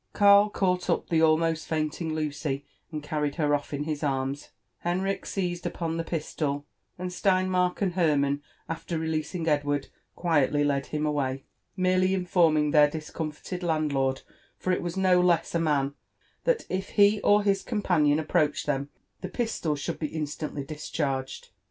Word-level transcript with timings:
Karl 0.13 0.49
caught 0.49 0.89
up 0.89 1.09
the 1.09 1.21
almost 1.21 1.69
faintinc; 1.69 2.11
Lucy, 2.11 2.65
and 2.91 3.03
carried 3.03 3.35
her 3.35 3.53
off 3.53 3.71
in 3.71 3.83
his 3.83 4.01
arms; 4.01 4.49
Henrich 4.83 5.27
seized 5.27 5.63
upon 5.67 5.97
the 5.97 6.03
pistol; 6.03 6.65
and 6.97 7.13
Stein 7.13 7.47
mark 7.51 7.83
and 7.83 7.93
Hermann, 7.93 8.41
after 8.67 8.97
releasing 8.97 9.47
Edward, 9.47 9.89
quietly 10.15 10.63
led 10.63 10.87
him 10.87 11.05
away, 11.05 11.43
merely 11.77 12.15
informing 12.15 12.71
their 12.71 12.89
discomfited 12.89 13.61
landlord, 13.61 14.23
for 14.57 14.73
it 14.73 14.81
was 14.81 14.97
no 14.97 15.21
less 15.21 15.53
a 15.53 15.59
man, 15.59 15.93
that 16.45 16.65
if 16.67 16.89
he 16.97 17.21
or 17.21 17.43
hiseompanion 17.43 18.19
approached 18.19 18.65
them, 18.65 18.89
the 19.21 19.29
pistol 19.29 19.75
should 19.75 19.99
be 19.99 20.07
In* 20.15 20.23
stantly 20.25 20.65
discharged. 20.65 21.49